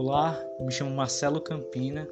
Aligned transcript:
Olá, 0.00 0.40
me 0.60 0.70
chamo 0.70 0.94
Marcelo 0.94 1.40
Campina, 1.40 2.08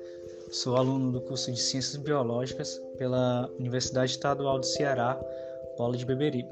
sou 0.50 0.76
aluno 0.76 1.12
do 1.12 1.20
curso 1.20 1.52
de 1.52 1.60
Ciências 1.60 1.94
Biológicas 1.94 2.82
pela 2.98 3.48
Universidade 3.60 4.10
Estadual 4.10 4.58
do 4.58 4.66
Ceará, 4.66 5.14
Polo 5.76 5.96
de 5.96 6.04
Beberibe. 6.04 6.50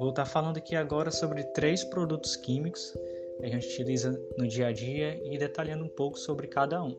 Vou 0.00 0.10
estar 0.10 0.26
falando 0.26 0.56
aqui 0.56 0.74
agora 0.74 1.12
sobre 1.12 1.44
três 1.44 1.84
produtos 1.84 2.34
químicos 2.34 2.92
que 3.38 3.46
a 3.46 3.48
gente 3.48 3.68
utiliza 3.68 4.20
no 4.36 4.48
dia 4.48 4.66
a 4.66 4.72
dia 4.72 5.16
e 5.32 5.38
detalhando 5.38 5.84
um 5.84 5.88
pouco 5.88 6.18
sobre 6.18 6.48
cada 6.48 6.82
um. 6.82 6.98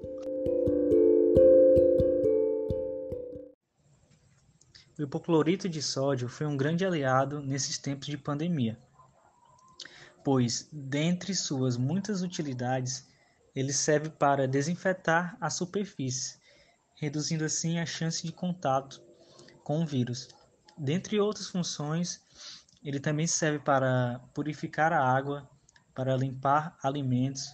O 4.97 5.01
hipoclorito 5.01 5.67
de 5.67 5.81
sódio 5.81 6.29
foi 6.29 6.47
um 6.47 6.55
grande 6.55 6.85
aliado 6.85 7.41
nesses 7.41 7.77
tempos 7.77 8.07
de 8.07 8.17
pandemia 8.17 8.77
pois, 10.27 10.67
dentre 10.73 11.33
suas 11.33 11.77
muitas 11.77 12.21
utilidades, 12.21 13.07
ele 13.59 13.73
serve 13.73 14.11
para 14.11 14.47
desinfetar 14.47 15.35
a 15.41 15.49
superfície, 15.49 16.37
reduzindo 16.93 17.43
assim 17.43 17.79
a 17.79 17.87
chance 17.87 18.23
de 18.23 18.31
contato 18.31 19.01
com 19.63 19.81
o 19.81 19.85
vírus. 19.85 20.27
Dentre 20.77 21.19
outras 21.19 21.47
funções, 21.47 22.21
ele 22.83 22.99
também 22.99 23.25
serve 23.25 23.57
para 23.57 24.21
purificar 24.31 24.93
a 24.93 25.03
água, 25.03 25.49
para 25.95 26.15
limpar 26.15 26.77
alimentos, 26.83 27.51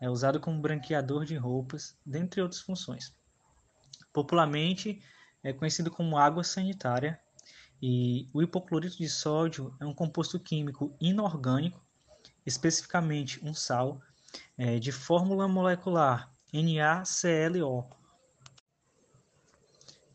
é 0.00 0.10
usado 0.10 0.40
como 0.40 0.60
branqueador 0.60 1.24
de 1.24 1.36
roupas, 1.36 1.96
dentre 2.04 2.42
outras 2.42 2.60
funções. 2.60 3.14
Popularmente 4.12 5.00
é 5.44 5.52
conhecido 5.52 5.92
como 5.92 6.18
água 6.18 6.42
sanitária 6.42 7.20
e 7.80 8.28
o 8.32 8.42
hipoclorito 8.42 8.98
de 8.98 9.08
sódio 9.08 9.72
é 9.78 9.86
um 9.86 9.94
composto 9.94 10.40
químico 10.40 10.96
inorgânico 11.00 11.86
especificamente 12.46 13.44
um 13.44 13.52
sal, 13.52 14.00
é, 14.56 14.78
de 14.78 14.92
fórmula 14.92 15.46
molecular 15.46 16.32
NaClO. 16.52 17.86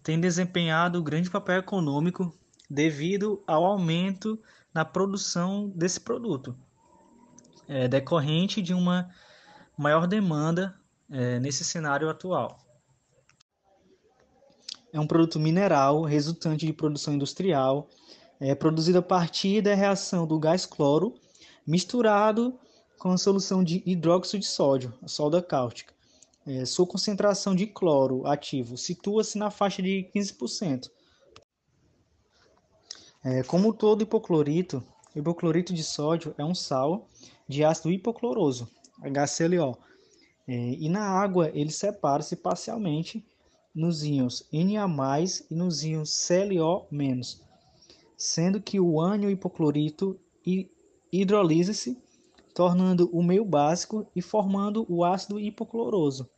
Tem 0.03 0.19
desempenhado 0.19 1.03
grande 1.03 1.30
papel 1.30 1.59
econômico 1.59 2.36
devido 2.69 3.44
ao 3.45 3.66
aumento 3.66 4.42
na 4.73 4.86
produção 4.86 5.69
desse 5.69 5.99
produto, 5.99 6.58
é, 7.67 7.88
decorrente 7.88 8.61
de 8.61 8.73
uma 8.73 9.09
maior 9.77 10.08
demanda 10.08 10.80
é, 11.09 11.39
nesse 11.39 11.64
cenário 11.64 12.09
atual. 12.09 12.59
É 14.94 14.99
um 14.99 15.08
produto 15.08 15.39
mineral 15.39 16.02
resultante 16.03 16.66
de 16.66 16.73
produção 16.73 17.14
industrial, 17.14 17.89
é 18.39 18.55
produzido 18.55 18.97
a 18.97 19.03
partir 19.03 19.61
da 19.61 19.75
reação 19.75 20.25
do 20.25 20.39
gás 20.39 20.66
cloro 20.66 21.14
misturado 21.66 22.59
com 23.02 23.09
a 23.09 23.17
solução 23.17 23.63
de 23.63 23.81
hidróxido 23.83 24.41
de 24.41 24.45
sódio, 24.45 24.94
a 25.02 25.07
soda 25.07 25.41
cáustica. 25.41 25.91
É, 26.45 26.66
sua 26.66 26.85
concentração 26.85 27.55
de 27.55 27.66
cloro 27.66 28.27
ativo 28.27 28.77
situa-se 28.77 29.39
na 29.39 29.49
faixa 29.49 29.81
de 29.81 30.08
15%. 30.16 30.88
É, 33.23 33.41
como 33.41 33.73
todo 33.73 34.03
hipoclorito, 34.03 34.83
hipoclorito 35.16 35.73
de 35.73 35.83
sódio 35.83 36.35
é 36.38 36.45
um 36.45 36.53
sal 36.53 37.08
de 37.47 37.63
ácido 37.63 37.89
hipocloroso, 37.89 38.69
HClO. 38.99 39.75
É, 40.47 40.53
e 40.53 40.88
na 40.88 41.03
água 41.03 41.49
ele 41.55 41.71
separa-se 41.71 42.36
parcialmente 42.36 43.25
nos 43.73 44.03
íons 44.03 44.47
Na+, 44.53 45.19
e 45.49 45.55
nos 45.55 45.83
íons 45.83 46.27
ClO-, 46.27 46.88
sendo 48.15 48.61
que 48.61 48.80
o 48.80 49.02
ânion 49.02 49.31
hipoclorito 49.31 50.19
hidrolisa-se, 51.11 51.97
tornando 52.53 53.09
o 53.11 53.23
meio 53.23 53.45
básico 53.45 54.09
e 54.16 54.21
formando 54.21 54.85
o 54.89 55.03
ácido 55.03 55.39
hipocloroso. 55.39 56.30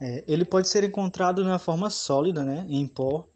É, 0.00 0.24
ele 0.28 0.44
pode 0.44 0.68
ser 0.68 0.84
encontrado 0.84 1.42
na 1.44 1.58
forma 1.58 1.90
sólida, 1.90 2.44
né, 2.44 2.64
em 2.68 2.86
pó, 2.86 3.26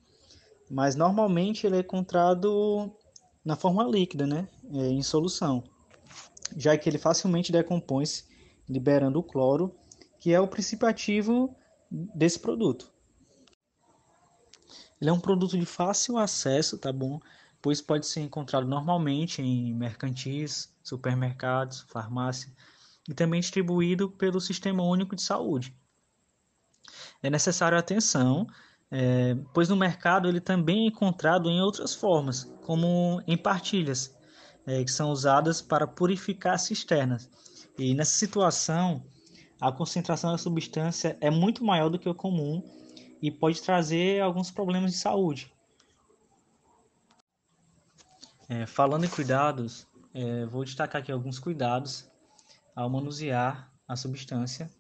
mas 0.70 0.94
normalmente 0.94 1.66
ele 1.66 1.76
é 1.76 1.80
encontrado 1.80 2.92
na 3.44 3.56
forma 3.56 3.82
líquida, 3.84 4.26
né, 4.26 4.48
é, 4.72 4.86
em 4.88 5.02
solução, 5.02 5.64
já 6.56 6.76
que 6.76 6.88
ele 6.88 6.98
facilmente 6.98 7.50
decompõe-se, 7.50 8.24
liberando 8.68 9.18
o 9.18 9.22
cloro, 9.22 9.74
que 10.20 10.32
é 10.32 10.41
o 10.41 10.47
princípio 10.47 10.86
ativo 10.86 11.54
desse 11.91 12.38
produto. 12.38 12.92
Ele 15.00 15.10
é 15.10 15.12
um 15.12 15.18
produto 15.18 15.58
de 15.58 15.66
fácil 15.66 16.16
acesso, 16.16 16.78
tá 16.78 16.92
bom? 16.92 17.18
Pois 17.62 17.80
pode 17.80 18.06
ser 18.06 18.20
encontrado 18.20 18.66
normalmente 18.66 19.40
em 19.40 19.72
mercantis, 19.72 20.74
supermercados, 20.82 21.82
farmácia 21.88 22.52
e 23.08 23.14
também 23.14 23.40
distribuído 23.40 24.10
pelo 24.10 24.40
Sistema 24.40 24.82
Único 24.82 25.14
de 25.14 25.22
Saúde. 25.22 25.74
É 27.22 27.30
necessário 27.30 27.78
atenção, 27.78 28.46
é, 28.90 29.36
pois 29.54 29.68
no 29.68 29.76
mercado 29.76 30.28
ele 30.28 30.40
também 30.40 30.84
é 30.84 30.88
encontrado 30.88 31.48
em 31.48 31.60
outras 31.60 31.94
formas, 31.94 32.44
como 32.62 33.22
em 33.26 33.36
partilhas, 33.36 34.14
é, 34.66 34.82
que 34.82 34.90
são 34.90 35.10
usadas 35.10 35.62
para 35.62 35.86
purificar 35.86 36.58
cisternas. 36.58 37.30
E 37.78 37.94
nessa 37.94 38.12
situação, 38.12 39.04
a 39.60 39.70
concentração 39.70 40.32
da 40.32 40.38
substância 40.38 41.16
é 41.20 41.30
muito 41.30 41.64
maior 41.64 41.88
do 41.88 41.98
que 41.98 42.08
o 42.08 42.14
comum 42.14 42.62
e 43.22 43.30
pode 43.30 43.62
trazer 43.62 44.20
alguns 44.20 44.50
problemas 44.50 44.90
de 44.90 44.98
saúde, 44.98 45.52
é, 48.52 48.66
falando 48.66 49.04
em 49.06 49.08
cuidados, 49.08 49.86
é, 50.12 50.44
vou 50.44 50.62
destacar 50.62 51.00
aqui 51.00 51.10
alguns 51.10 51.38
cuidados 51.38 52.06
ao 52.76 52.90
manusear 52.90 53.72
a 53.88 53.96
substância. 53.96 54.70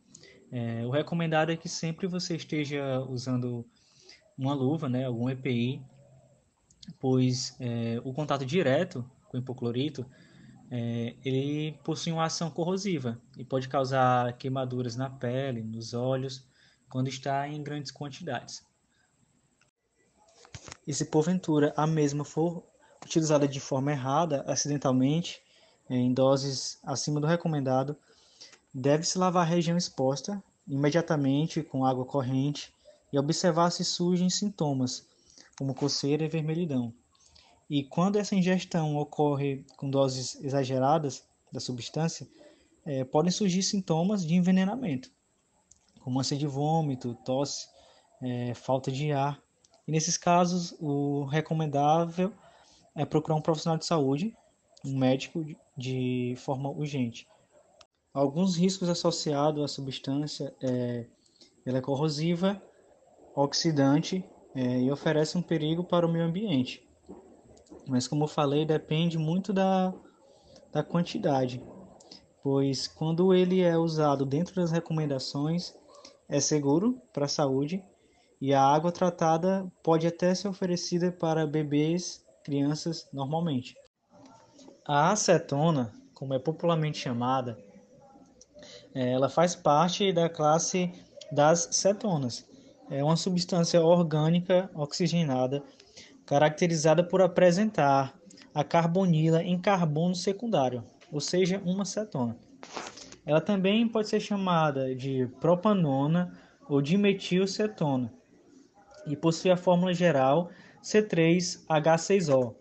É, 0.50 0.84
o 0.84 0.90
recomendado 0.90 1.50
é 1.50 1.56
que 1.56 1.70
sempre 1.70 2.06
você 2.06 2.36
esteja 2.36 3.00
usando 3.00 3.66
uma 4.36 4.52
luva, 4.52 4.90
né, 4.90 5.06
algum 5.06 5.30
EPI, 5.30 5.82
pois 7.00 7.56
é, 7.58 7.98
o 8.04 8.12
contato 8.12 8.44
direto 8.44 9.10
com 9.28 9.38
hipoclorito 9.38 10.04
é, 10.70 11.16
ele 11.24 11.72
possui 11.82 12.12
uma 12.12 12.24
ação 12.24 12.50
corrosiva 12.50 13.18
e 13.38 13.44
pode 13.44 13.68
causar 13.68 14.36
queimaduras 14.36 14.96
na 14.96 15.08
pele, 15.08 15.62
nos 15.62 15.94
olhos, 15.94 16.46
quando 16.90 17.08
está 17.08 17.48
em 17.48 17.62
grandes 17.62 17.90
quantidades. 17.90 18.62
E 20.86 20.92
se 20.92 21.06
porventura 21.06 21.72
a 21.74 21.86
mesma 21.86 22.22
for 22.22 22.70
utilizada 23.04 23.46
de 23.46 23.60
forma 23.60 23.92
errada, 23.92 24.44
acidentalmente, 24.46 25.42
é, 25.88 25.96
em 25.96 26.12
doses 26.12 26.78
acima 26.82 27.20
do 27.20 27.26
recomendado, 27.26 27.96
deve-se 28.72 29.18
lavar 29.18 29.42
a 29.46 29.48
região 29.48 29.76
exposta 29.76 30.42
imediatamente 30.66 31.62
com 31.62 31.84
água 31.84 32.04
corrente 32.04 32.72
e 33.12 33.18
observar 33.18 33.70
se 33.70 33.84
surgem 33.84 34.30
sintomas, 34.30 35.06
como 35.58 35.74
coceira 35.74 36.24
e 36.24 36.28
vermelhidão. 36.28 36.94
E 37.68 37.84
quando 37.84 38.18
essa 38.18 38.34
ingestão 38.34 38.96
ocorre 38.96 39.64
com 39.76 39.90
doses 39.90 40.36
exageradas 40.42 41.24
da 41.50 41.60
substância, 41.60 42.26
é, 42.84 43.04
podem 43.04 43.30
surgir 43.30 43.62
sintomas 43.62 44.26
de 44.26 44.34
envenenamento, 44.34 45.10
como 46.00 46.18
ânsia 46.18 46.36
de 46.36 46.46
vômito, 46.46 47.14
tosse, 47.24 47.68
é, 48.20 48.54
falta 48.54 48.90
de 48.90 49.12
ar. 49.12 49.40
E 49.86 49.92
nesses 49.92 50.16
casos, 50.16 50.74
o 50.80 51.24
recomendável 51.24 52.32
é 52.94 53.04
procurar 53.04 53.36
um 53.36 53.42
profissional 53.42 53.78
de 53.78 53.86
saúde, 53.86 54.36
um 54.84 54.98
médico, 54.98 55.44
de 55.76 56.34
forma 56.38 56.68
urgente. 56.70 57.26
Alguns 58.12 58.56
riscos 58.56 58.88
associados 58.88 59.62
à 59.62 59.68
substância 59.68 60.54
é 60.60 61.06
ela 61.64 61.78
é 61.78 61.80
corrosiva, 61.80 62.60
oxidante 63.34 64.24
é, 64.54 64.80
e 64.80 64.90
oferece 64.90 65.38
um 65.38 65.42
perigo 65.42 65.84
para 65.84 66.06
o 66.06 66.10
meio 66.10 66.24
ambiente. 66.24 66.86
Mas 67.88 68.06
como 68.06 68.24
eu 68.24 68.28
falei, 68.28 68.64
depende 68.64 69.16
muito 69.16 69.52
da, 69.52 69.94
da 70.72 70.82
quantidade, 70.82 71.62
pois 72.42 72.86
quando 72.86 73.32
ele 73.32 73.60
é 73.60 73.76
usado 73.76 74.26
dentro 74.26 74.54
das 74.56 74.70
recomendações, 74.70 75.74
é 76.28 76.40
seguro 76.40 77.00
para 77.12 77.26
a 77.26 77.28
saúde 77.28 77.84
e 78.40 78.52
a 78.52 78.62
água 78.62 78.90
tratada 78.90 79.70
pode 79.82 80.06
até 80.06 80.34
ser 80.34 80.48
oferecida 80.48 81.12
para 81.12 81.46
bebês 81.46 82.21
crianças 82.42 83.08
normalmente. 83.12 83.74
A 84.86 85.10
acetona, 85.10 85.92
como 86.14 86.34
é 86.34 86.38
popularmente 86.38 86.98
chamada, 86.98 87.56
é, 88.94 89.12
ela 89.12 89.28
faz 89.28 89.54
parte 89.54 90.12
da 90.12 90.28
classe 90.28 90.92
das 91.30 91.68
cetonas. 91.72 92.46
É 92.90 93.02
uma 93.02 93.16
substância 93.16 93.80
orgânica 93.80 94.70
oxigenada 94.74 95.62
caracterizada 96.26 97.02
por 97.02 97.20
apresentar 97.20 98.14
a 98.54 98.62
carbonila 98.62 99.42
em 99.42 99.58
carbono 99.58 100.14
secundário, 100.14 100.84
ou 101.10 101.20
seja, 101.20 101.60
uma 101.64 101.84
cetona. 101.84 102.36
Ela 103.24 103.40
também 103.40 103.88
pode 103.88 104.08
ser 104.08 104.20
chamada 104.20 104.94
de 104.94 105.26
propanona 105.40 106.36
ou 106.68 106.82
dimetilcetona 106.82 108.12
e 109.06 109.16
possui 109.16 109.50
a 109.50 109.56
fórmula 109.56 109.94
geral 109.94 110.50
C3H6O. 110.82 112.54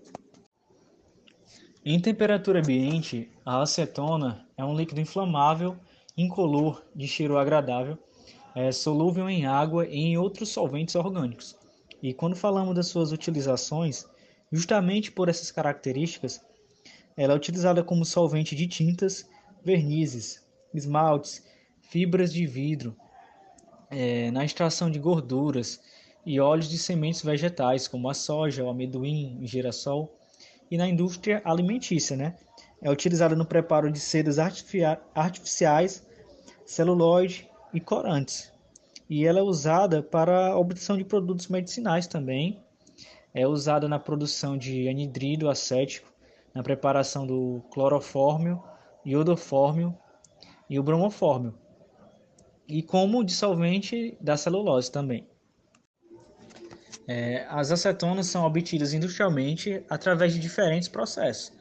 Em 1.84 2.00
temperatura 2.00 2.60
ambiente, 2.60 3.32
a 3.44 3.62
acetona 3.62 4.48
é 4.56 4.64
um 4.64 4.76
líquido 4.76 5.02
inflamável, 5.02 5.76
incolor, 6.16 6.84
de 6.96 7.08
cheiro 7.08 7.40
agradável, 7.40 7.98
é 8.54 8.72
solúvel 8.72 9.28
em 9.28 9.48
água 9.48 9.88
e 9.88 9.96
em 9.96 10.18
outros 10.18 10.50
solventes 10.50 10.94
orgânicos. 10.94 11.58
E 12.04 12.14
quando 12.14 12.36
falamos 12.36 12.76
das 12.76 12.88
suas 12.88 13.12
utilizações, 13.12 14.06
justamente 14.52 15.12
por 15.12 15.28
essas 15.28 15.50
características, 15.50 16.40
ela 17.18 17.34
é 17.34 17.36
utilizada 17.36 17.84
como 17.84 18.06
solvente 18.06 18.56
de 18.56 18.68
tintas, 18.68 19.28
vernizes, 19.64 20.46
esmaltes, 20.74 21.44
fibras 21.82 22.32
de 22.32 22.46
vidro, 22.46 22.96
é, 23.90 24.30
na 24.30 24.46
extração 24.46 24.90
de 24.92 25.00
gorduras 25.00 25.82
e 26.26 26.40
óleos 26.40 26.70
de 26.70 26.78
sementes 26.78 27.24
vegetais, 27.24 27.88
como 27.88 28.10
a 28.10 28.14
soja, 28.14 28.64
o 28.64 28.70
amendoim, 28.70 29.40
o 29.42 29.46
girassol 29.46 30.16
e 30.70 30.78
na 30.78 30.88
indústria 30.88 31.42
alimentícia, 31.44 32.16
né? 32.16 32.36
É 32.82 32.90
utilizada 32.90 33.36
no 33.36 33.46
preparo 33.46 33.92
de 33.92 34.00
sedas 34.00 34.40
artificiais, 34.40 36.08
celulose 36.66 37.48
e 37.74 37.80
corantes. 37.80 38.52
E 39.10 39.26
ela 39.26 39.40
é 39.40 39.44
usada 39.44 40.02
para 40.02 40.48
a 40.48 40.58
obtenção 40.58 40.98
de 40.98 41.04
produtos 41.04 41.48
medicinais 41.48 42.08
também. 42.08 42.64
É 43.34 43.46
usada 43.46 43.88
na 43.88 44.00
produção 44.00 44.58
de 44.58 44.88
anidrido 44.88 45.50
acético, 45.50 46.10
na 46.54 46.64
preparação 46.64 47.28
do 47.28 47.62
clorofórmio, 47.72 48.64
iodofórmio 49.06 49.96
e 50.70 50.80
o 50.80 50.84
bromofórmio. 50.84 51.54
E 52.68 52.82
como 52.82 53.24
dissolvente 53.24 54.18
da 54.22 54.38
celulose 54.38 54.90
também. 54.90 55.28
É, 57.14 57.46
as 57.50 57.74
acetonas 57.74 58.28
são 58.28 58.46
obtidas 58.46 58.94
industrialmente 58.94 59.84
através 59.90 60.34
de 60.34 60.40
diferentes 60.40 60.88
processos. 60.88 61.52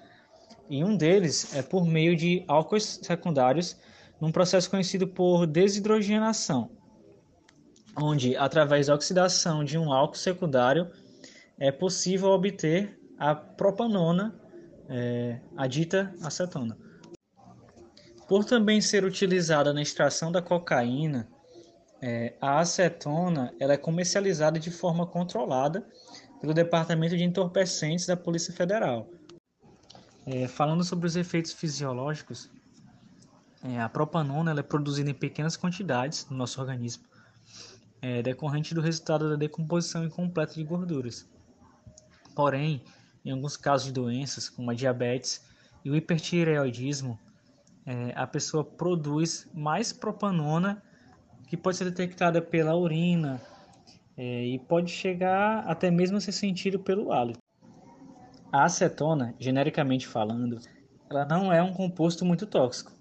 E 0.68 0.84
um 0.84 0.96
deles 0.96 1.56
é 1.56 1.60
por 1.60 1.84
meio 1.84 2.14
de 2.14 2.44
álcoois 2.46 3.00
secundários, 3.02 3.76
num 4.20 4.30
processo 4.30 4.70
conhecido 4.70 5.08
por 5.08 5.48
desidrogenação, 5.48 6.70
onde, 8.00 8.36
através 8.36 8.86
da 8.86 8.94
oxidação 8.94 9.64
de 9.64 9.76
um 9.76 9.92
álcool 9.92 10.18
secundário, 10.18 10.88
é 11.58 11.72
possível 11.72 12.28
obter 12.28 12.96
a 13.18 13.34
propanona, 13.34 14.32
é, 14.88 15.40
a 15.56 15.66
dita 15.66 16.14
acetona. 16.22 16.78
Por 18.28 18.44
também 18.44 18.80
ser 18.80 19.04
utilizada 19.04 19.72
na 19.72 19.82
extração 19.82 20.30
da 20.30 20.40
cocaína, 20.40 21.28
é, 22.02 22.34
a 22.40 22.60
acetona 22.60 23.54
ela 23.60 23.74
é 23.74 23.76
comercializada 23.76 24.58
de 24.58 24.70
forma 24.70 25.06
controlada 25.06 25.86
pelo 26.40 26.54
Departamento 26.54 27.16
de 27.16 27.22
Entorpecentes 27.22 28.06
da 28.06 28.16
Polícia 28.16 28.52
Federal. 28.54 29.08
É, 30.26 30.48
falando 30.48 30.82
sobre 30.82 31.06
os 31.06 31.16
efeitos 31.16 31.52
fisiológicos, 31.52 32.50
é, 33.62 33.80
a 33.80 33.88
propanona 33.88 34.50
ela 34.50 34.60
é 34.60 34.62
produzida 34.62 35.10
em 35.10 35.14
pequenas 35.14 35.56
quantidades 35.56 36.26
no 36.30 36.36
nosso 36.36 36.60
organismo, 36.60 37.04
é, 38.00 38.22
decorrente 38.22 38.74
do 38.74 38.80
resultado 38.80 39.28
da 39.28 39.36
decomposição 39.36 40.04
incompleta 40.04 40.54
de 40.54 40.64
gorduras. 40.64 41.28
Porém, 42.34 42.82
em 43.22 43.32
alguns 43.32 43.56
casos 43.56 43.88
de 43.88 43.92
doenças, 43.92 44.48
como 44.48 44.70
a 44.70 44.74
diabetes 44.74 45.44
e 45.84 45.90
o 45.90 45.96
hipertireoidismo, 45.96 47.18
é, 47.84 48.12
a 48.14 48.26
pessoa 48.26 48.64
produz 48.64 49.46
mais 49.52 49.92
propanona 49.92 50.82
que 51.50 51.56
pode 51.56 51.76
ser 51.76 51.84
detectada 51.84 52.40
pela 52.40 52.76
urina 52.76 53.42
é, 54.16 54.44
e 54.44 54.56
pode 54.56 54.88
chegar 54.88 55.64
até 55.66 55.90
mesmo 55.90 56.16
a 56.16 56.20
ser 56.20 56.30
sentido 56.30 56.78
pelo 56.78 57.12
hálito. 57.12 57.40
A 58.52 58.64
acetona, 58.64 59.34
genericamente 59.36 60.06
falando, 60.06 60.60
ela 61.10 61.24
não 61.24 61.52
é 61.52 61.60
um 61.60 61.72
composto 61.72 62.24
muito 62.24 62.46
tóxico. 62.46 62.92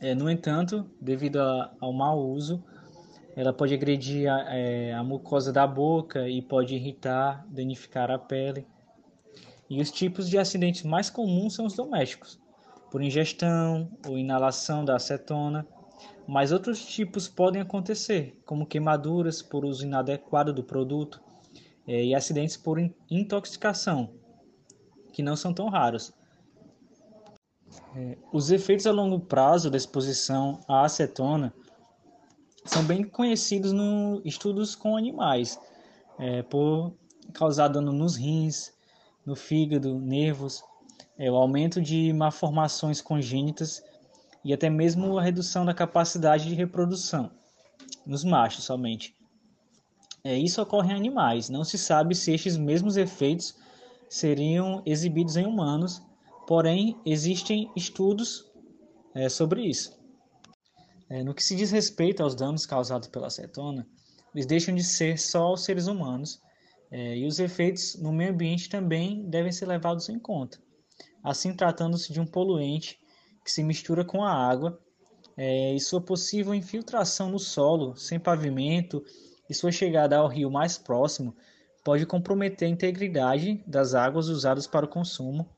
É, 0.00 0.12
no 0.12 0.28
entanto, 0.28 0.90
devido 1.00 1.40
a, 1.40 1.72
ao 1.80 1.92
mau 1.92 2.18
uso, 2.18 2.64
ela 3.36 3.52
pode 3.52 3.74
agredir 3.74 4.28
a, 4.28 4.52
é, 4.52 4.92
a 4.92 5.04
mucosa 5.04 5.52
da 5.52 5.68
boca 5.68 6.28
e 6.28 6.42
pode 6.42 6.74
irritar, 6.74 7.46
danificar 7.48 8.10
a 8.10 8.18
pele. 8.18 8.66
E 9.70 9.80
os 9.80 9.92
tipos 9.92 10.28
de 10.28 10.36
acidentes 10.36 10.82
mais 10.82 11.08
comuns 11.08 11.54
são 11.54 11.64
os 11.64 11.74
domésticos, 11.76 12.40
por 12.90 13.00
ingestão 13.00 13.88
ou 14.04 14.18
inalação 14.18 14.84
da 14.84 14.96
acetona, 14.96 15.64
mas 16.26 16.50
outros 16.50 16.84
tipos 16.84 17.28
podem 17.28 17.62
acontecer, 17.62 18.40
como 18.44 18.66
queimaduras 18.66 19.42
por 19.42 19.64
uso 19.64 19.84
inadequado 19.84 20.52
do 20.52 20.62
produto 20.62 21.20
é, 21.86 22.04
e 22.04 22.14
acidentes 22.14 22.56
por 22.56 22.78
intoxicação, 23.10 24.10
que 25.12 25.22
não 25.22 25.36
são 25.36 25.54
tão 25.54 25.68
raros. 25.68 26.12
É, 27.94 28.18
os 28.32 28.50
efeitos 28.50 28.86
a 28.86 28.92
longo 28.92 29.20
prazo 29.20 29.70
da 29.70 29.76
exposição 29.76 30.60
à 30.68 30.84
acetona 30.84 31.52
são 32.64 32.84
bem 32.84 33.04
conhecidos 33.04 33.72
no 33.72 34.20
estudos 34.24 34.74
com 34.74 34.96
animais, 34.96 35.58
é, 36.18 36.42
por 36.42 36.92
causar 37.32 37.68
dano 37.68 37.92
nos 37.92 38.16
rins, 38.16 38.72
no 39.24 39.36
fígado, 39.36 39.98
nervos, 39.98 40.62
é, 41.16 41.30
o 41.30 41.36
aumento 41.36 41.80
de 41.80 42.12
malformações 42.12 43.00
congênitas 43.00 43.82
e 44.46 44.52
até 44.52 44.70
mesmo 44.70 45.18
a 45.18 45.22
redução 45.22 45.64
da 45.64 45.74
capacidade 45.74 46.48
de 46.48 46.54
reprodução, 46.54 47.32
nos 48.06 48.22
machos 48.22 48.62
somente. 48.62 49.12
É, 50.22 50.38
isso 50.38 50.62
ocorre 50.62 50.92
em 50.92 50.96
animais, 50.96 51.48
não 51.48 51.64
se 51.64 51.76
sabe 51.76 52.14
se 52.14 52.32
estes 52.32 52.56
mesmos 52.56 52.96
efeitos 52.96 53.56
seriam 54.08 54.84
exibidos 54.86 55.36
em 55.36 55.44
humanos, 55.44 56.00
porém 56.46 56.96
existem 57.04 57.68
estudos 57.74 58.48
é, 59.16 59.28
sobre 59.28 59.66
isso. 59.66 59.98
É, 61.10 61.24
no 61.24 61.34
que 61.34 61.42
se 61.42 61.56
diz 61.56 61.72
respeito 61.72 62.22
aos 62.22 62.36
danos 62.36 62.64
causados 62.64 63.08
pela 63.08 63.26
acetona, 63.26 63.84
eles 64.32 64.46
deixam 64.46 64.72
de 64.76 64.84
ser 64.84 65.18
só 65.18 65.42
aos 65.42 65.64
seres 65.64 65.88
humanos 65.88 66.40
é, 66.92 67.18
e 67.18 67.26
os 67.26 67.40
efeitos 67.40 67.96
no 67.96 68.12
meio 68.12 68.30
ambiente 68.30 68.68
também 68.68 69.28
devem 69.28 69.50
ser 69.50 69.66
levados 69.66 70.08
em 70.08 70.20
conta. 70.20 70.56
Assim, 71.20 71.52
tratando-se 71.52 72.12
de 72.12 72.20
um 72.20 72.26
poluente 72.26 72.96
que 73.46 73.52
se 73.52 73.62
mistura 73.62 74.04
com 74.04 74.24
a 74.24 74.32
água 74.32 74.76
é, 75.36 75.72
e 75.72 75.78
sua 75.78 76.00
possível 76.00 76.52
infiltração 76.52 77.30
no 77.30 77.38
solo 77.38 77.94
sem 77.94 78.18
pavimento 78.18 79.04
e 79.48 79.54
sua 79.54 79.70
chegada 79.70 80.16
ao 80.16 80.26
rio 80.26 80.50
mais 80.50 80.76
próximo 80.76 81.32
pode 81.84 82.04
comprometer 82.04 82.66
a 82.66 82.70
integridade 82.70 83.62
das 83.64 83.94
águas 83.94 84.26
usadas 84.26 84.66
para 84.66 84.84
o 84.84 84.88
consumo. 84.88 85.48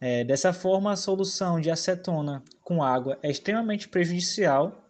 É, 0.00 0.22
dessa 0.22 0.52
forma, 0.52 0.92
a 0.92 0.96
solução 0.96 1.60
de 1.60 1.72
acetona 1.72 2.40
com 2.62 2.80
água 2.80 3.18
é 3.20 3.28
extremamente 3.28 3.88
prejudicial, 3.88 4.88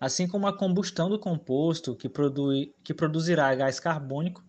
assim 0.00 0.26
como 0.26 0.48
a 0.48 0.58
combustão 0.58 1.08
do 1.08 1.20
composto, 1.20 1.94
que, 1.94 2.08
produz, 2.08 2.68
que 2.82 2.92
produzirá 2.92 3.54
gás 3.54 3.78
carbônico, 3.78 4.42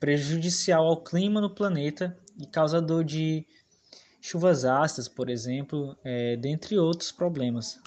prejudicial 0.00 0.84
ao 0.84 1.04
clima 1.04 1.40
no 1.40 1.54
planeta 1.54 2.18
e 2.36 2.44
causador 2.44 3.04
de 3.04 3.46
chuvas 4.20 4.64
ácidas, 4.64 5.08
por 5.08 5.28
exemplo, 5.28 5.96
é, 6.04 6.36
dentre 6.36 6.78
outros 6.78 7.12
problemas. 7.12 7.80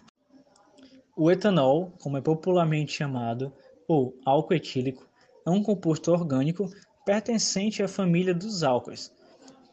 O 1.15 1.29
etanol, 1.29 1.93
como 1.99 2.17
é 2.17 2.21
popularmente 2.21 2.93
chamado, 2.93 3.53
ou 3.87 4.17
álcool 4.25 4.53
etílico, 4.53 5.07
é 5.45 5.49
um 5.49 5.61
composto 5.61 6.11
orgânico 6.11 6.69
pertencente 7.05 7.83
à 7.83 7.87
família 7.87 8.33
dos 8.33 8.63
álcoois, 8.63 9.11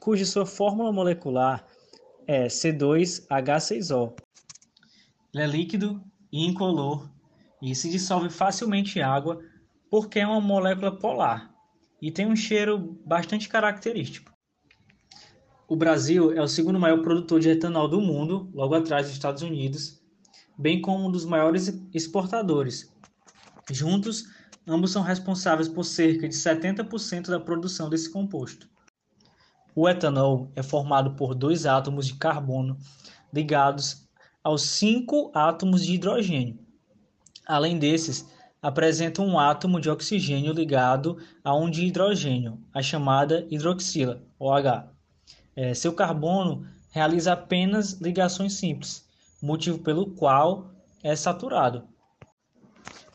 cuja 0.01 0.25
sua 0.25 0.47
fórmula 0.47 0.93
molecular 0.93 1.67
é 2.27 2.47
C2H6O. 2.47 4.15
Ele 5.33 5.43
é 5.43 5.47
líquido 5.47 6.03
e 6.33 6.47
incolor 6.47 7.09
e 7.63 7.75
se 7.75 7.89
dissolve 7.91 8.31
facilmente 8.31 8.99
em 8.99 9.03
água 9.03 9.43
porque 9.91 10.19
é 10.21 10.27
uma 10.27 10.41
molécula 10.41 10.97
polar 10.97 11.55
e 12.01 12.11
tem 12.11 12.27
um 12.27 12.37
cheiro 12.37 12.79
bastante 13.05 13.49
característico. 13.49 14.33
O 15.71 15.77
Brasil 15.77 16.33
é 16.33 16.41
o 16.41 16.49
segundo 16.49 16.81
maior 16.81 17.03
produtor 17.03 17.41
de 17.41 17.51
etanol 17.51 17.87
do 17.87 18.01
mundo, 18.01 18.51
logo 18.55 18.75
atrás 18.75 19.05
dos 19.05 19.13
Estados 19.13 19.43
Unidos, 19.43 20.01
bem 20.57 20.81
como 20.81 21.07
um 21.07 21.11
dos 21.13 21.27
maiores 21.27 21.79
exportadores. 21.93 22.91
Juntos, 23.71 24.25
ambos 24.67 24.91
são 24.93 25.03
responsáveis 25.03 25.69
por 25.69 25.85
cerca 25.85 26.27
de 26.27 26.35
70% 26.35 27.29
da 27.29 27.39
produção 27.39 27.91
desse 27.91 28.11
composto. 28.11 28.67
O 29.75 29.87
etanol 29.87 30.51
é 30.57 30.63
formado 30.63 31.15
por 31.17 31.35
dois 31.35 31.67
átomos 31.67 32.07
de 32.07 32.15
carbono 32.15 32.79
ligados 33.31 34.09
aos 34.43 34.63
cinco 34.63 35.31
átomos 35.35 35.85
de 35.85 35.97
hidrogênio. 35.97 36.59
Além 37.47 37.79
desses, 37.79 38.27
apresenta 38.63 39.21
um 39.21 39.39
átomo 39.39 39.83
de 39.83 39.91
oxigênio 39.91 40.55
ligado 40.55 41.19
a 41.45 41.55
um 41.55 41.69
de 41.69 41.85
hidrogênio, 41.85 42.59
a 42.73 42.81
chamada 42.81 43.47
hidroxila, 43.51 44.25
OH. 44.39 44.97
É, 45.59 45.75
seu 45.75 45.93
carbono 45.93 46.65
realiza 46.93 47.33
apenas 47.33 47.95
ligações 47.95 48.53
simples, 48.53 49.05
motivo 49.43 49.81
pelo 49.81 50.07
qual 50.07 50.71
é 51.03 51.17
saturado. 51.17 51.83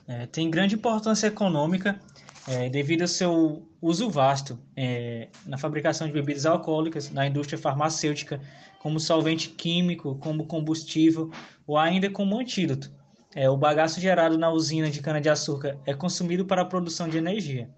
É, 0.06 0.26
tem 0.26 0.52
grande 0.52 0.76
importância 0.76 1.28
econômica 1.28 1.98
é, 2.46 2.68
devido 2.68 3.04
ao 3.04 3.08
seu 3.08 3.66
uso 3.82 4.10
vasto 4.10 4.60
é, 4.76 5.30
na 5.46 5.58
fabricação 5.58 6.06
de 6.06 6.12
bebidas 6.12 6.46
alcoólicas, 6.46 7.10
na 7.10 7.26
indústria 7.26 7.58
farmacêutica, 7.58 8.42
como 8.78 9.00
solvente 9.00 9.48
químico, 9.48 10.16
como 10.16 10.46
combustível 10.46 11.32
ou 11.66 11.78
ainda 11.78 12.10
como 12.10 12.38
antídoto. 12.38 12.92
É, 13.34 13.50
o 13.50 13.56
bagaço 13.56 14.02
gerado 14.02 14.38
na 14.38 14.52
usina 14.52 14.90
de 14.90 15.00
cana-de-açúcar 15.00 15.80
é 15.86 15.94
consumido 15.94 16.44
para 16.44 16.64
a 16.64 16.66
produção 16.66 17.08
de 17.08 17.18
energia. 17.18 17.70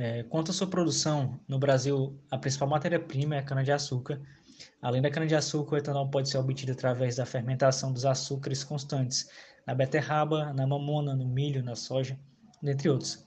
É, 0.00 0.22
quanto 0.22 0.52
à 0.52 0.54
sua 0.54 0.68
produção, 0.68 1.40
no 1.48 1.58
Brasil, 1.58 2.16
a 2.30 2.38
principal 2.38 2.68
matéria-prima 2.68 3.34
é 3.34 3.40
a 3.40 3.42
cana-de-açúcar. 3.42 4.20
Além 4.80 5.02
da 5.02 5.10
cana-de-açúcar, 5.10 5.74
o 5.74 5.76
etanol 5.76 6.08
pode 6.08 6.28
ser 6.28 6.38
obtido 6.38 6.70
através 6.70 7.16
da 7.16 7.26
fermentação 7.26 7.92
dos 7.92 8.04
açúcares 8.04 8.62
constantes 8.62 9.28
na 9.66 9.74
beterraba, 9.74 10.52
na 10.52 10.64
mamona, 10.68 11.16
no 11.16 11.26
milho, 11.26 11.64
na 11.64 11.74
soja, 11.74 12.16
dentre 12.62 12.88
outros. 12.88 13.26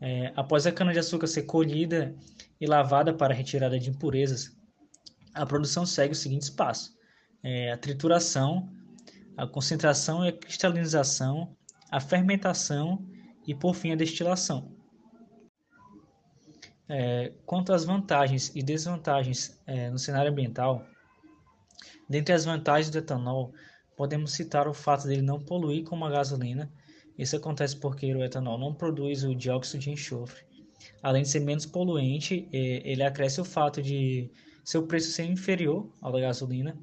É, 0.00 0.32
após 0.34 0.66
a 0.66 0.72
cana-de-açúcar 0.72 1.26
ser 1.26 1.42
colhida 1.42 2.14
e 2.58 2.66
lavada 2.66 3.12
para 3.12 3.34
retirada 3.34 3.78
de 3.78 3.90
impurezas, 3.90 4.56
a 5.34 5.44
produção 5.44 5.84
segue 5.84 6.14
os 6.14 6.18
seguintes 6.20 6.48
passos: 6.48 6.96
é, 7.42 7.72
a 7.72 7.76
trituração, 7.76 8.72
a 9.36 9.46
concentração 9.46 10.24
e 10.24 10.28
a 10.28 10.32
cristalização, 10.32 11.54
a 11.90 12.00
fermentação 12.00 13.06
e, 13.46 13.54
por 13.54 13.74
fim, 13.74 13.92
a 13.92 13.96
destilação. 13.96 14.75
É, 16.88 17.32
quanto 17.44 17.72
às 17.72 17.84
vantagens 17.84 18.52
e 18.54 18.62
desvantagens 18.62 19.60
é, 19.66 19.90
no 19.90 19.98
cenário 19.98 20.30
ambiental, 20.30 20.84
dentre 22.08 22.34
as 22.34 22.44
vantagens 22.44 22.90
do 22.90 22.98
etanol, 22.98 23.52
podemos 23.96 24.32
citar 24.32 24.68
o 24.68 24.74
fato 24.74 25.06
dele 25.06 25.22
não 25.22 25.40
poluir 25.40 25.84
como 25.84 26.04
a 26.04 26.10
gasolina 26.10 26.70
isso 27.18 27.36
acontece 27.36 27.76
porque 27.76 28.14
o 28.14 28.22
etanol 28.22 28.58
não 28.58 28.74
produz 28.74 29.24
o 29.24 29.34
dióxido 29.34 29.80
de 29.80 29.90
enxofre. 29.90 30.44
Além 31.02 31.22
de 31.22 31.28
ser 31.28 31.40
menos 31.40 31.64
poluente, 31.64 32.48
ele 32.52 33.02
acresce 33.02 33.40
o 33.40 33.44
fato 33.44 33.82
de 33.82 34.30
seu 34.64 34.86
preço 34.86 35.12
ser 35.12 35.24
inferior 35.24 35.88
ao 36.00 36.12
da 36.12 36.20
gasolina. 36.20 36.76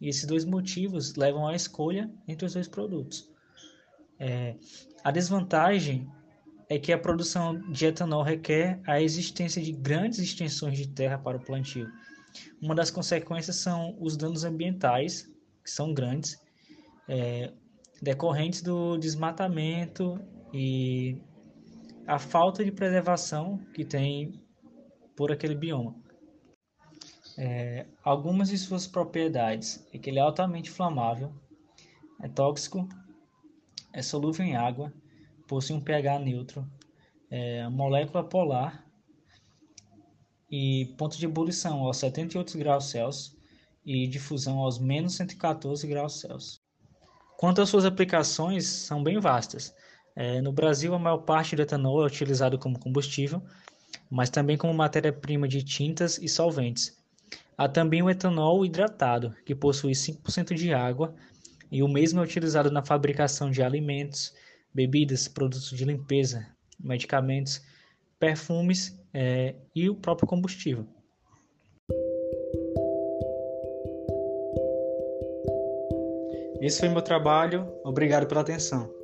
E 0.00 0.08
esses 0.08 0.26
dois 0.26 0.44
motivos 0.44 1.14
levam 1.14 1.46
à 1.46 1.54
escolha 1.54 2.10
entre 2.26 2.46
os 2.46 2.52
dois 2.52 2.68
produtos. 2.68 3.28
É, 4.18 4.56
a 5.02 5.10
desvantagem 5.10 6.08
é 6.68 6.78
que 6.78 6.92
a 6.92 6.98
produção 6.98 7.58
de 7.70 7.86
etanol 7.86 8.22
requer 8.22 8.80
a 8.86 9.00
existência 9.00 9.62
de 9.62 9.72
grandes 9.72 10.18
extensões 10.18 10.76
de 10.76 10.88
terra 10.88 11.18
para 11.18 11.38
o 11.38 11.44
plantio. 11.44 11.90
Uma 12.60 12.74
das 12.74 12.90
consequências 12.90 13.56
são 13.56 13.96
os 13.98 14.16
danos 14.16 14.44
ambientais, 14.44 15.26
que 15.64 15.70
são 15.70 15.94
grandes, 15.94 16.38
é, 17.08 17.52
decorrentes 18.02 18.62
do 18.62 18.98
desmatamento 18.98 20.20
e 20.52 21.16
a 22.06 22.18
falta 22.18 22.64
de 22.64 22.70
preservação 22.70 23.58
que 23.74 23.84
tem 23.84 24.42
por 25.16 25.32
aquele 25.32 25.54
bioma. 25.54 25.96
É, 27.36 27.86
algumas 28.02 28.50
de 28.50 28.58
suas 28.58 28.86
propriedades 28.86 29.86
é 29.92 29.98
que 29.98 30.10
ele 30.10 30.18
é 30.18 30.22
altamente 30.22 30.70
inflamável, 30.70 31.32
é 32.20 32.28
tóxico, 32.28 32.88
é 33.92 34.02
solúvel 34.02 34.44
em 34.44 34.56
água, 34.56 34.92
possui 35.48 35.74
um 35.74 35.80
pH 35.80 36.20
neutro, 36.20 36.64
é 37.30 37.68
molécula 37.68 38.22
polar 38.22 38.84
e 40.50 40.94
ponto 40.96 41.18
de 41.18 41.24
ebulição 41.24 41.80
aos 41.80 41.96
78 41.96 42.56
graus 42.56 42.84
Celsius 42.90 43.36
e 43.84 44.06
difusão 44.06 44.58
aos 44.58 44.78
menos 44.78 45.16
114 45.16 45.86
graus 45.86 46.20
Celsius. 46.20 46.60
Quanto 47.36 47.62
às 47.62 47.68
suas 47.68 47.84
aplicações, 47.84 48.66
são 48.66 49.02
bem 49.02 49.18
vastas. 49.18 49.74
É, 50.14 50.40
no 50.40 50.52
Brasil, 50.52 50.94
a 50.94 50.98
maior 50.98 51.18
parte 51.18 51.54
do 51.56 51.62
etanol 51.62 52.02
é 52.02 52.06
utilizado 52.06 52.58
como 52.58 52.78
combustível, 52.78 53.42
mas 54.10 54.28
também 54.28 54.56
como 54.56 54.74
matéria-prima 54.74 55.46
de 55.46 55.62
tintas 55.62 56.18
e 56.18 56.28
solventes. 56.28 56.96
Há 57.56 57.68
também 57.68 58.02
o 58.02 58.10
etanol 58.10 58.64
hidratado, 58.64 59.34
que 59.46 59.54
possui 59.54 59.92
5% 59.92 60.54
de 60.54 60.74
água, 60.74 61.14
e 61.70 61.82
o 61.82 61.88
mesmo 61.88 62.20
é 62.20 62.22
utilizado 62.22 62.70
na 62.70 62.84
fabricação 62.84 63.50
de 63.50 63.62
alimentos, 63.62 64.34
bebidas, 64.78 65.26
produtos 65.26 65.70
de 65.70 65.84
limpeza, 65.84 66.46
medicamentos, 66.78 67.60
perfumes 68.16 68.96
é, 69.12 69.56
e 69.74 69.90
o 69.90 69.96
próprio 69.96 70.28
combustível. 70.28 70.86
Esse 76.60 76.78
foi 76.78 76.88
meu 76.88 77.02
trabalho. 77.02 77.68
Obrigado 77.84 78.28
pela 78.28 78.42
atenção. 78.42 78.97